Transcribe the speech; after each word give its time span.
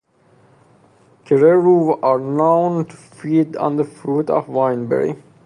Kereru 1.25 1.99
are 2.01 2.17
known 2.17 2.85
to 2.85 2.97
feed 2.97 3.55
on 3.55 3.75
the 3.75 3.83
fruit 3.83 4.31
of 4.31 4.47
wineberry. 4.47 5.21